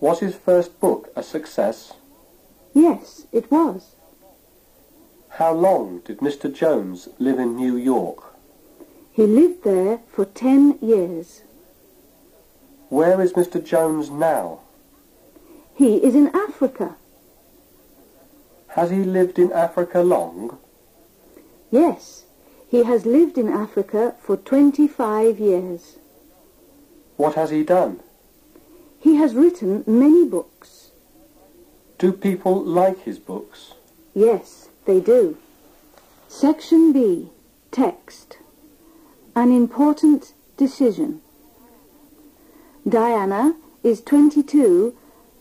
Was 0.00 0.18
his 0.18 0.34
first 0.34 0.80
book 0.80 1.12
a 1.14 1.22
success? 1.22 1.92
Yes, 2.74 3.26
it 3.30 3.48
was. 3.48 3.94
How 5.28 5.52
long 5.52 6.00
did 6.00 6.18
Mr. 6.18 6.52
Jones 6.52 7.08
live 7.20 7.38
in 7.38 7.54
New 7.54 7.76
York? 7.76 8.34
He 9.12 9.26
lived 9.26 9.62
there 9.62 10.00
for 10.08 10.24
ten 10.24 10.76
years. 10.82 11.42
Where 12.88 13.20
is 13.20 13.34
Mr. 13.34 13.64
Jones 13.64 14.10
now? 14.10 14.62
He 15.76 15.98
is 15.98 16.16
in 16.16 16.34
Africa. 16.34 16.96
Has 18.74 18.90
he 18.90 19.04
lived 19.04 19.38
in 19.38 19.52
Africa 19.52 20.00
long? 20.00 20.58
Yes, 21.70 22.24
he 22.68 22.84
has 22.84 23.04
lived 23.04 23.36
in 23.36 23.48
Africa 23.48 24.14
for 24.20 24.36
25 24.36 25.40
years. 25.40 25.96
What 27.16 27.34
has 27.34 27.50
he 27.50 27.64
done? 27.64 28.00
He 29.00 29.16
has 29.16 29.34
written 29.34 29.82
many 29.86 30.24
books. 30.24 30.90
Do 31.98 32.12
people 32.12 32.62
like 32.62 33.02
his 33.02 33.18
books? 33.18 33.74
Yes, 34.14 34.68
they 34.84 35.00
do. 35.00 35.36
Section 36.28 36.92
B. 36.92 37.30
Text. 37.70 38.38
An 39.34 39.50
important 39.50 40.32
decision. 40.56 41.20
Diana 42.88 43.56
is 43.82 44.00
22 44.00 44.96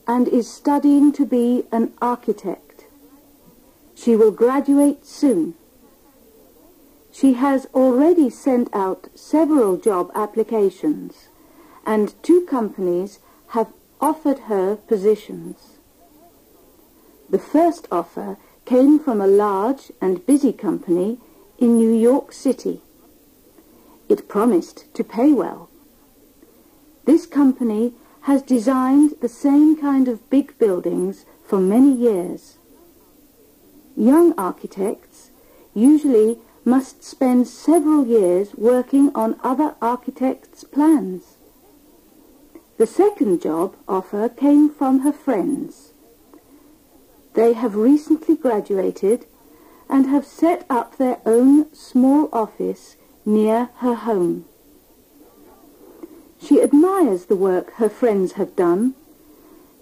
and 0.07 0.27
is 0.27 0.51
studying 0.51 1.13
to 1.13 1.25
be 1.25 1.63
an 1.71 1.93
architect. 2.01 2.68
She 3.99 4.15
will 4.15 4.31
graduate 4.31 5.05
soon. 5.05 5.55
She 7.11 7.33
has 7.33 7.67
already 7.73 8.29
sent 8.29 8.69
out 8.73 9.09
several 9.13 9.75
job 9.75 10.09
applications 10.15 11.27
and 11.85 12.13
two 12.23 12.45
companies 12.45 13.19
have 13.47 13.73
offered 13.99 14.39
her 14.51 14.77
positions. 14.77 15.79
The 17.29 17.39
first 17.39 17.89
offer 17.91 18.37
came 18.63 18.99
from 18.99 19.19
a 19.19 19.27
large 19.27 19.91
and 19.99 20.25
busy 20.25 20.53
company 20.53 21.17
in 21.57 21.75
New 21.75 21.93
York 21.93 22.31
City. 22.31 22.79
It 24.07 24.29
promised 24.29 24.93
to 24.93 25.03
pay 25.03 25.33
well. 25.33 25.69
This 27.03 27.25
company 27.25 27.95
has 28.21 28.41
designed 28.43 29.15
the 29.19 29.27
same 29.27 29.75
kind 29.75 30.07
of 30.07 30.29
big 30.29 30.57
buildings 30.57 31.25
for 31.45 31.59
many 31.59 31.91
years. 31.91 32.58
Young 33.99 34.33
architects 34.37 35.29
usually 35.75 36.39
must 36.63 37.03
spend 37.03 37.49
several 37.49 38.07
years 38.07 38.55
working 38.55 39.11
on 39.13 39.37
other 39.43 39.75
architects' 39.81 40.63
plans. 40.63 41.35
The 42.77 42.87
second 42.87 43.41
job 43.41 43.75
offer 43.89 44.29
came 44.29 44.69
from 44.69 45.01
her 45.01 45.11
friends. 45.11 45.91
They 47.33 47.51
have 47.51 47.75
recently 47.75 48.37
graduated 48.37 49.25
and 49.89 50.07
have 50.07 50.25
set 50.25 50.65
up 50.69 50.95
their 50.95 51.19
own 51.25 51.73
small 51.73 52.29
office 52.31 52.95
near 53.25 53.69
her 53.79 53.95
home. 53.95 54.45
She 56.41 56.61
admires 56.61 57.25
the 57.25 57.35
work 57.35 57.73
her 57.73 57.89
friends 57.89 58.33
have 58.33 58.55
done. 58.55 58.93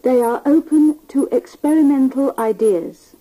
They 0.01 0.21
are 0.21 0.41
open 0.43 0.97
to 1.10 1.27
experimental 1.32 2.34
ideas. 2.39 3.15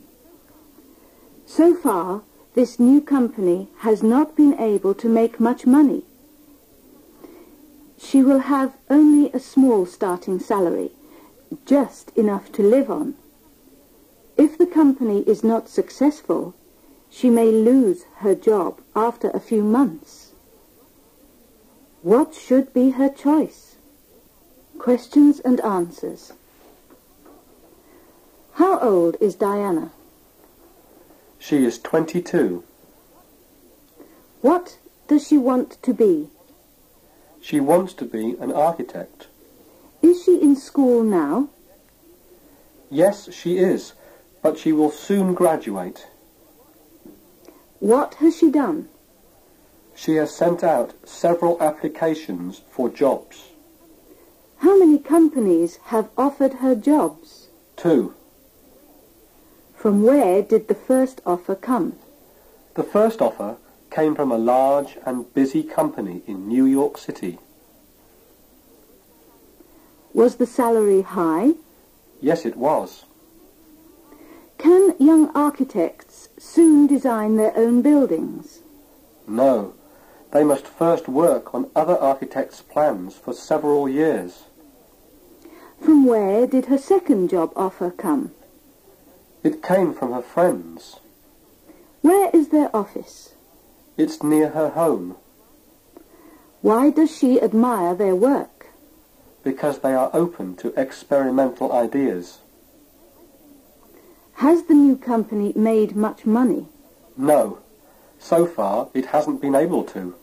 So 1.47 1.75
far, 1.75 2.23
this 2.55 2.81
new 2.81 3.01
company 3.01 3.69
has 3.79 4.03
not 4.03 4.37
been 4.37 4.59
able 4.59 4.95
to 4.95 5.09
make 5.09 5.39
much 5.39 5.65
money. 5.65 6.03
She 7.99 8.23
will 8.23 8.41
have 8.41 8.77
only 8.91 9.31
a 9.33 9.39
small 9.39 9.87
starting 9.87 10.41
salary, 10.41 10.91
just 11.65 12.11
enough 12.17 12.51
to 12.53 12.63
live 12.63 12.91
on. 12.91 13.15
If 14.37 14.59
the 14.59 14.67
company 14.67 15.21
is 15.21 15.45
not 15.45 15.69
successful, 15.69 16.55
she 17.09 17.31
may 17.31 17.51
lose 17.51 18.05
her 18.17 18.35
job 18.35 18.81
after 18.95 19.31
a 19.31 19.41
few 19.41 19.63
months. 19.63 20.33
What 22.03 22.35
should 22.35 22.75
be 22.75 22.91
her 22.91 23.09
choice? 23.09 23.77
Questions 24.79 25.41
and 25.41 25.61
answers. 25.61 26.33
How 28.55 28.79
old 28.81 29.17
is 29.21 29.35
Diana? 29.37 29.93
She 31.39 31.65
is 31.65 31.79
22. 31.79 32.65
What 34.41 34.79
does 35.09 35.27
she 35.29 35.39
want 35.39 35.83
to 35.83 35.95
be? 35.95 36.29
She 37.41 37.61
wants 37.61 37.95
to 37.95 38.05
be 38.05 38.37
an 38.41 38.53
architect. 38.53 39.29
Is 40.03 40.25
she 40.25 40.41
in 40.41 40.57
school 40.57 41.03
now? 41.03 41.49
Yes, 42.91 43.33
she 43.33 43.59
is, 43.59 43.93
but 44.43 44.59
she 44.59 44.73
will 44.73 44.91
soon 44.91 45.35
graduate. 45.35 46.07
What 47.79 48.15
has 48.15 48.37
she 48.37 48.51
done? 48.51 48.89
She 49.95 50.17
has 50.17 50.35
sent 50.35 50.63
out 50.63 50.95
several 51.09 51.61
applications 51.63 52.63
for 52.71 52.89
jobs. 52.89 53.51
How 54.59 54.79
many 54.79 54.99
companies 54.99 55.77
have 55.85 56.09
offered 56.17 56.55
her 56.55 56.75
jobs? 56.75 57.49
Two. 57.77 58.15
From 59.87 60.03
where 60.03 60.43
did 60.43 60.67
the 60.67 60.75
first 60.75 61.21
offer 61.25 61.55
come? 61.55 61.95
The 62.75 62.83
first 62.83 63.23
offer 63.23 63.57
came 63.89 64.17
from 64.17 64.33
a 64.33 64.37
large 64.37 64.99
and 65.07 65.33
busy 65.33 65.63
company 65.63 66.23
in 66.27 66.49
New 66.49 66.65
York 66.65 66.99
City. 66.99 67.39
Was 70.13 70.39
the 70.39 70.45
salary 70.45 71.03
high? 71.03 71.53
Yes, 72.21 72.45
it 72.45 72.57
was. 72.57 73.05
Can 74.59 74.97
young 74.99 75.31
architects 75.37 76.31
soon 76.37 76.89
design 76.89 77.37
their 77.37 77.57
own 77.57 77.81
buildings? 77.81 78.63
No, 79.29 79.73
they 80.33 80.43
must 80.43 80.67
first 80.67 81.07
work 81.07 81.55
on 81.55 81.71
other 81.77 81.97
architects' 81.97 82.61
plans 82.61 83.15
for 83.15 83.33
several 83.33 83.89
years. 83.89 84.47
From 85.81 86.07
where 86.07 86.45
did 86.45 86.65
her 86.65 86.79
second 86.79 87.31
job 87.31 87.53
offer 87.55 87.93
come? 87.93 88.33
It 89.47 89.63
came 89.63 89.95
from 89.95 90.11
her 90.13 90.23
friends. 90.23 90.97
Where 92.03 92.31
is 92.33 92.49
their 92.49 92.75
office? 92.75 93.35
It's 93.97 94.21
near 94.21 94.49
her 94.49 94.71
home 94.71 95.15
Why 96.63 96.91
does 96.91 97.17
she 97.17 97.41
admire 97.41 97.95
their 97.95 98.17
work? 98.17 98.67
because 99.45 99.79
they 99.79 99.95
are 99.95 100.11
open 100.13 100.57
to 100.57 100.75
experimental 100.77 101.71
ideas. 101.73 102.39
Has 104.45 104.65
the 104.65 104.75
new 104.75 104.97
company 104.97 105.53
made 105.55 105.95
much 105.95 106.27
money? 106.27 106.67
No, 107.17 107.61
so 108.19 108.47
far 108.47 108.89
it 108.95 109.07
hasn't 109.15 109.41
been 109.41 109.55
able 109.55 109.85
to. 109.95 110.17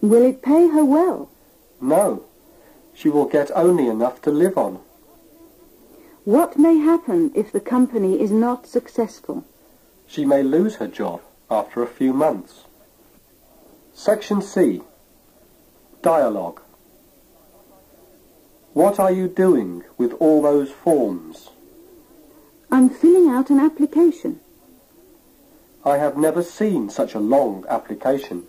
Will 0.00 0.24
it 0.24 0.42
pay 0.42 0.66
her 0.66 0.84
well? 0.84 1.30
No, 1.80 2.24
she 2.92 3.08
will 3.08 3.26
get 3.26 3.52
only 3.54 3.86
enough 3.86 4.20
to 4.22 4.32
live 4.32 4.58
on. 4.58 4.80
What 6.26 6.58
may 6.58 6.78
happen 6.78 7.30
if 7.36 7.52
the 7.52 7.60
company 7.60 8.20
is 8.20 8.32
not 8.32 8.66
successful? 8.66 9.44
She 10.08 10.24
may 10.24 10.42
lose 10.42 10.74
her 10.82 10.88
job 10.88 11.20
after 11.48 11.84
a 11.84 11.86
few 11.86 12.12
months. 12.12 12.64
Section 13.94 14.42
C. 14.42 14.82
Dialogue. 16.02 16.60
What 18.72 18.98
are 18.98 19.12
you 19.12 19.28
doing 19.28 19.84
with 19.98 20.14
all 20.14 20.42
those 20.42 20.72
forms? 20.72 21.50
I'm 22.72 22.90
filling 22.90 23.28
out 23.30 23.48
an 23.48 23.60
application. 23.60 24.40
I 25.84 25.98
have 25.98 26.16
never 26.16 26.42
seen 26.42 26.90
such 26.90 27.14
a 27.14 27.20
long 27.20 27.64
application. 27.68 28.48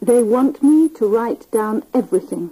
They 0.00 0.22
want 0.22 0.62
me 0.62 0.88
to 0.88 1.08
write 1.08 1.50
down 1.50 1.82
everything. 1.92 2.50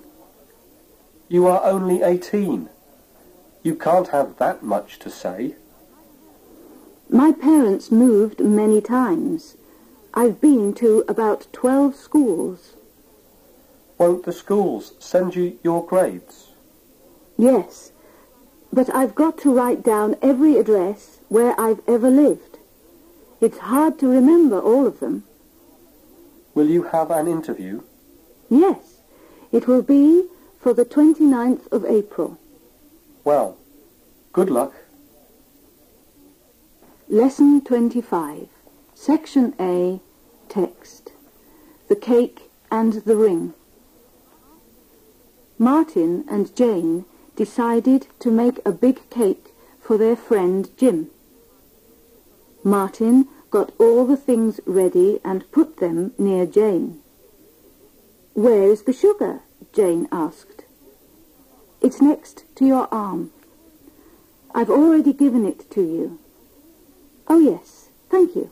You 1.28 1.46
are 1.46 1.62
only 1.64 2.02
18. 2.02 2.70
You 3.64 3.74
can't 3.74 4.08
have 4.08 4.36
that 4.36 4.62
much 4.62 4.98
to 5.00 5.10
say. 5.10 5.56
My 7.08 7.32
parents 7.32 7.90
moved 7.90 8.40
many 8.40 8.82
times. 8.82 9.56
I've 10.12 10.38
been 10.38 10.74
to 10.74 11.02
about 11.08 11.46
12 11.52 11.96
schools. 11.96 12.74
Won't 13.96 14.26
the 14.26 14.34
schools 14.34 14.92
send 14.98 15.34
you 15.34 15.58
your 15.62 15.86
grades? 15.86 16.52
Yes, 17.38 17.92
but 18.70 18.94
I've 18.94 19.14
got 19.14 19.38
to 19.38 19.54
write 19.54 19.82
down 19.82 20.16
every 20.20 20.58
address 20.58 21.20
where 21.28 21.58
I've 21.58 21.80
ever 21.88 22.10
lived. 22.10 22.58
It's 23.40 23.58
hard 23.58 23.98
to 24.00 24.08
remember 24.08 24.60
all 24.60 24.86
of 24.86 25.00
them. 25.00 25.24
Will 26.54 26.68
you 26.68 26.82
have 26.82 27.10
an 27.10 27.28
interview? 27.28 27.82
Yes, 28.50 28.98
it 29.52 29.66
will 29.66 29.82
be 29.82 30.28
for 30.60 30.74
the 30.74 30.84
29th 30.84 31.72
of 31.72 31.86
April. 31.86 32.38
Well, 33.24 33.56
good 34.34 34.50
luck. 34.50 34.74
Lesson 37.08 37.62
25, 37.62 38.48
Section 38.94 39.54
A, 39.58 40.00
Text. 40.50 41.12
The 41.88 41.96
Cake 41.96 42.50
and 42.70 42.92
the 43.04 43.16
Ring. 43.16 43.54
Martin 45.58 46.24
and 46.28 46.54
Jane 46.54 47.06
decided 47.34 48.08
to 48.18 48.30
make 48.30 48.60
a 48.66 48.72
big 48.72 49.08
cake 49.08 49.54
for 49.80 49.96
their 49.96 50.16
friend 50.16 50.68
Jim. 50.76 51.08
Martin 52.62 53.28
got 53.50 53.72
all 53.78 54.06
the 54.06 54.16
things 54.16 54.60
ready 54.66 55.18
and 55.24 55.50
put 55.50 55.78
them 55.78 56.12
near 56.18 56.44
Jane. 56.44 57.00
Where 58.34 58.64
is 58.64 58.82
the 58.82 58.92
sugar? 58.92 59.40
Jane 59.72 60.08
asked. 60.12 60.53
It's 61.84 62.00
next 62.00 62.44
to 62.54 62.64
your 62.64 62.88
arm. 62.90 63.30
I've 64.54 64.70
already 64.70 65.12
given 65.12 65.44
it 65.44 65.70
to 65.72 65.82
you. 65.82 66.18
Oh 67.28 67.38
yes, 67.38 67.90
thank 68.08 68.34
you. 68.34 68.50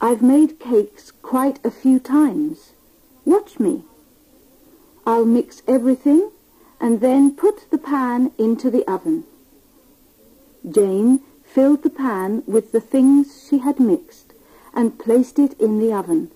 I've 0.00 0.22
made 0.22 0.58
cakes 0.58 1.10
quite 1.10 1.62
a 1.62 1.70
few 1.70 1.98
times. 1.98 2.72
Watch 3.26 3.60
me. 3.60 3.82
I'll 5.06 5.26
mix 5.26 5.60
everything 5.68 6.30
and 6.80 7.02
then 7.02 7.36
put 7.36 7.70
the 7.70 7.76
pan 7.76 8.32
into 8.38 8.70
the 8.70 8.90
oven. 8.90 9.24
Jane 10.66 11.20
filled 11.44 11.82
the 11.82 11.90
pan 11.90 12.42
with 12.46 12.72
the 12.72 12.80
things 12.80 13.46
she 13.50 13.58
had 13.58 13.78
mixed 13.78 14.32
and 14.72 14.98
placed 14.98 15.38
it 15.38 15.60
in 15.60 15.78
the 15.78 15.92
oven. 15.92 16.30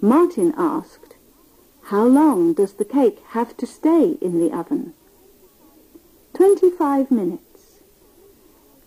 Martin 0.00 0.54
asked, 0.56 1.09
How 1.90 2.04
long 2.06 2.52
does 2.52 2.74
the 2.74 2.84
cake 2.84 3.18
have 3.30 3.56
to 3.56 3.66
stay 3.66 4.16
in 4.20 4.38
the 4.38 4.56
oven? 4.56 4.94
Twenty-five 6.34 7.10
minutes. 7.10 7.80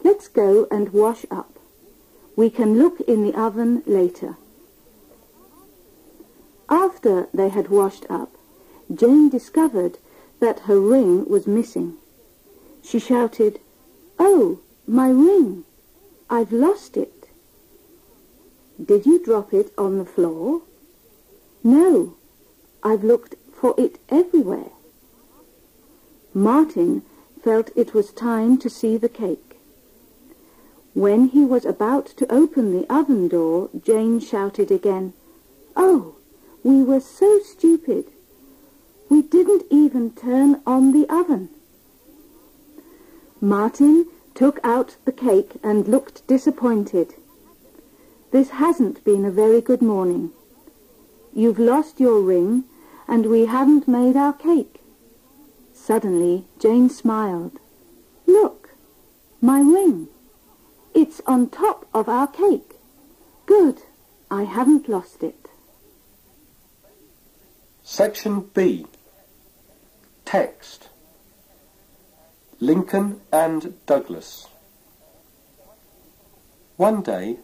Let's 0.05 0.29
go 0.29 0.67
and 0.71 0.93
wash 0.93 1.25
up. 1.29 1.59
We 2.37 2.49
can 2.49 2.77
look 2.77 3.01
in 3.01 3.25
the 3.25 3.37
oven 3.37 3.83
later. 3.85 4.37
After 6.69 7.27
they 7.33 7.49
had 7.49 7.67
washed 7.67 8.05
up, 8.09 8.37
Jane 8.89 9.27
discovered 9.27 9.97
that 10.39 10.61
her 10.61 10.79
ring 10.79 11.25
was 11.25 11.45
missing. 11.45 11.95
She 12.81 12.99
shouted, 12.99 13.59
Oh, 14.17 14.61
my 14.87 15.09
ring! 15.09 15.65
I've 16.29 16.53
lost 16.53 16.95
it. 16.95 17.27
Did 18.81 19.05
you 19.05 19.21
drop 19.21 19.53
it 19.53 19.73
on 19.77 19.97
the 19.97 20.05
floor? 20.05 20.61
No, 21.65 22.15
I've 22.83 23.03
looked 23.03 23.35
for 23.53 23.73
it 23.77 23.99
everywhere. 24.09 24.71
Martin 26.33 27.03
felt 27.41 27.69
it 27.75 27.93
was 27.93 28.11
time 28.11 28.57
to 28.57 28.69
see 28.69 28.97
the 28.97 29.09
cake. 29.09 29.57
When 30.93 31.29
he 31.29 31.45
was 31.45 31.65
about 31.65 32.07
to 32.17 32.31
open 32.31 32.73
the 32.73 32.93
oven 32.93 33.27
door, 33.29 33.69
Jane 33.81 34.19
shouted 34.19 34.69
again, 34.69 35.13
Oh, 35.75 36.15
we 36.63 36.83
were 36.83 36.99
so 36.99 37.39
stupid. 37.39 38.05
We 39.09 39.21
didn't 39.21 39.63
even 39.69 40.11
turn 40.11 40.61
on 40.65 40.91
the 40.91 41.07
oven. 41.09 41.49
Martin 43.39 44.07
took 44.35 44.59
out 44.63 44.97
the 45.05 45.11
cake 45.11 45.53
and 45.63 45.87
looked 45.87 46.25
disappointed. 46.27 47.15
This 48.31 48.49
hasn't 48.51 49.03
been 49.03 49.25
a 49.25 49.31
very 49.31 49.61
good 49.61 49.81
morning. 49.81 50.31
You've 51.33 51.59
lost 51.59 51.99
your 51.99 52.21
ring 52.21 52.65
and 53.07 53.25
we 53.27 53.45
haven't 53.45 53.87
made 53.87 54.15
our 54.15 54.33
cake. 54.33 54.81
Suddenly, 55.73 56.45
Jane 56.59 56.89
smiled. 56.89 57.59
Look, 58.25 58.69
my 59.41 59.59
ring. 59.59 60.07
It's 60.93 61.21
on 61.25 61.49
top 61.49 61.87
of 61.93 62.07
our 62.07 62.27
cake. 62.27 62.75
Good, 63.45 63.81
I 64.31 64.43
haven't 64.43 64.87
lost 64.87 65.23
it. 65.23 65.49
Section 67.83 68.49
B. 68.53 68.85
Text. 70.23 70.87
Lincoln 72.59 73.19
and 73.31 73.73
Douglas. 73.85 74.47
One 76.77 77.01
day, 77.01 77.39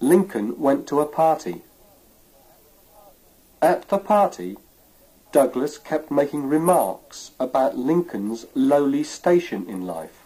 Lincoln 0.00 0.58
went 0.58 0.86
to 0.88 1.00
a 1.00 1.06
party. 1.06 1.62
At 3.60 3.88
the 3.88 3.98
party, 3.98 4.56
Douglas 5.30 5.76
kept 5.76 6.10
making 6.10 6.48
remarks 6.48 7.32
about 7.38 7.76
Lincoln's 7.76 8.46
lowly 8.54 9.04
station 9.04 9.68
in 9.68 9.86
life. 9.86 10.24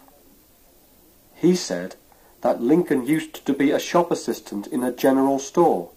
He 1.35 1.57
said 1.57 1.97
that 2.43 2.63
Lincoln 2.63 3.05
used 3.05 3.45
to 3.45 3.53
be 3.53 3.73
a 3.73 3.81
shop 3.81 4.13
assistant 4.13 4.69
in 4.69 4.85
a 4.85 4.93
general 4.93 5.41
store. 5.41 5.91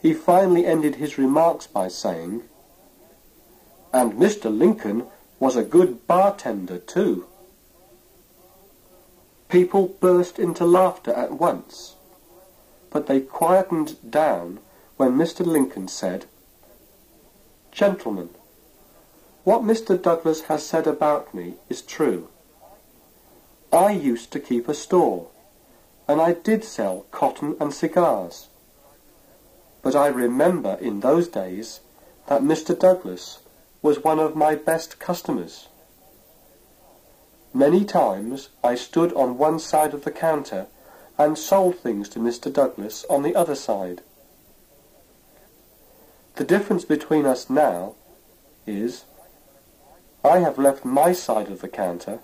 He 0.00 0.14
finally 0.14 0.64
ended 0.64 0.96
his 0.96 1.18
remarks 1.18 1.66
by 1.66 1.88
saying, 1.88 2.44
And 3.92 4.12
Mr. 4.12 4.56
Lincoln 4.56 5.06
was 5.40 5.56
a 5.56 5.64
good 5.64 6.06
bartender 6.06 6.78
too. 6.78 7.26
People 9.48 9.96
burst 10.00 10.38
into 10.38 10.64
laughter 10.64 11.12
at 11.12 11.32
once, 11.32 11.96
but 12.90 13.08
they 13.08 13.20
quietened 13.20 13.96
down 14.08 14.60
when 14.96 15.12
Mr. 15.12 15.44
Lincoln 15.44 15.88
said, 15.88 16.26
Gentlemen, 17.76 18.30
what 19.44 19.60
Mr. 19.60 20.00
Douglas 20.00 20.44
has 20.44 20.64
said 20.64 20.86
about 20.86 21.34
me 21.34 21.56
is 21.68 21.82
true. 21.82 22.30
I 23.70 23.90
used 23.90 24.32
to 24.32 24.40
keep 24.40 24.66
a 24.66 24.72
store, 24.72 25.26
and 26.08 26.18
I 26.18 26.32
did 26.32 26.64
sell 26.64 27.04
cotton 27.10 27.54
and 27.60 27.74
cigars. 27.74 28.48
But 29.82 29.94
I 29.94 30.06
remember 30.06 30.78
in 30.80 31.00
those 31.00 31.28
days 31.28 31.80
that 32.28 32.40
Mr. 32.40 32.72
Douglas 32.78 33.40
was 33.82 34.02
one 34.02 34.20
of 34.20 34.34
my 34.34 34.54
best 34.54 34.98
customers. 34.98 35.68
Many 37.52 37.84
times 37.84 38.48
I 38.64 38.74
stood 38.74 39.12
on 39.12 39.36
one 39.36 39.58
side 39.58 39.92
of 39.92 40.04
the 40.04 40.10
counter 40.10 40.68
and 41.18 41.36
sold 41.36 41.76
things 41.76 42.08
to 42.08 42.20
Mr. 42.20 42.50
Douglas 42.50 43.04
on 43.10 43.22
the 43.22 43.36
other 43.36 43.54
side. 43.54 44.00
The 46.36 46.44
difference 46.44 46.84
between 46.84 47.24
us 47.24 47.48
now 47.48 47.94
is 48.66 49.04
I 50.22 50.38
have 50.40 50.58
left 50.58 50.84
my 50.84 51.12
side 51.12 51.48
of 51.48 51.62
the 51.62 51.68
counter, 51.68 52.20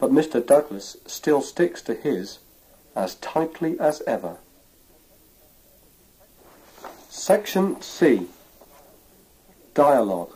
but 0.00 0.10
Mr. 0.10 0.44
Douglas 0.44 0.96
still 1.06 1.40
sticks 1.40 1.80
to 1.82 1.94
his 1.94 2.40
as 2.96 3.14
tightly 3.16 3.78
as 3.78 4.02
ever. 4.04 4.38
Section 7.08 7.80
C. 7.80 8.26
Dialogue. 9.74 10.34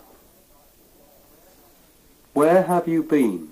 Where 2.33 2.63
have 2.63 2.87
you 2.87 3.03
been? 3.03 3.51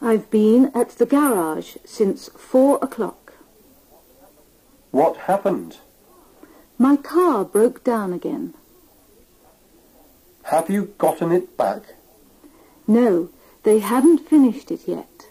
I've 0.00 0.30
been 0.30 0.72
at 0.74 0.90
the 0.90 1.06
garage 1.06 1.76
since 1.84 2.28
four 2.36 2.80
o'clock. 2.82 3.34
What 4.90 5.16
happened? 5.16 5.78
My 6.82 6.96
car 6.96 7.44
broke 7.44 7.84
down 7.84 8.12
again. 8.12 8.54
Have 10.42 10.68
you 10.68 10.92
gotten 10.98 11.30
it 11.30 11.56
back? 11.56 11.82
No, 12.88 13.28
they 13.62 13.78
haven't 13.78 14.28
finished 14.28 14.72
it 14.72 14.88
yet. 14.88 15.28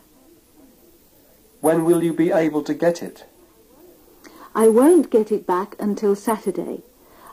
When 1.59 1.83
will 1.83 2.01
you 2.05 2.13
be 2.13 2.31
able 2.31 2.63
to 2.63 2.73
get 2.73 3.03
it? 3.03 3.25
I 4.55 4.69
won't 4.69 5.11
get 5.11 5.29
it 5.29 5.45
back 5.45 5.75
until 5.77 6.15
Saturday. 6.15 6.83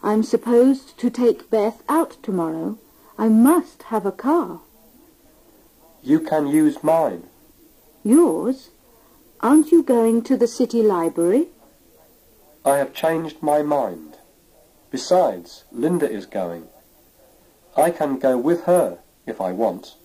I'm 0.02 0.24
supposed 0.24 0.98
to 0.98 1.10
take 1.10 1.48
Beth 1.48 1.84
out 1.88 2.20
tomorrow. 2.20 2.76
I 3.16 3.28
must 3.28 3.84
have 3.84 4.04
a 4.04 4.10
car. 4.10 4.62
You 6.02 6.18
can 6.18 6.48
use 6.48 6.82
mine. 6.82 7.22
Yours? 8.02 8.70
Aren't 9.40 9.70
you 9.70 9.84
going 9.84 10.22
to 10.22 10.36
the 10.36 10.48
city 10.48 10.82
library? 10.82 11.50
I 12.64 12.78
have 12.78 12.92
changed 12.92 13.40
my 13.40 13.62
mind. 13.62 14.07
Besides, 14.90 15.64
Linda 15.70 16.10
is 16.10 16.24
going. 16.24 16.68
I 17.76 17.90
can 17.90 18.18
go 18.18 18.38
with 18.38 18.64
her 18.64 18.98
if 19.26 19.40
I 19.40 19.52
want. 19.52 19.97